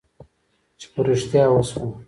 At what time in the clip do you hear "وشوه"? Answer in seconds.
1.49-1.81